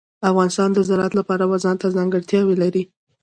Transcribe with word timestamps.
افغانستان 0.29 0.69
د 0.73 0.79
زراعت 0.87 1.13
د 1.15 1.19
پلوه 1.27 1.57
ځانته 1.65 1.87
ځانګړتیا 1.95 2.41
لري. 2.63 2.83